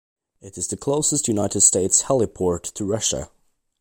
[0.41, 3.29] It is the closest United States heliport to Russia.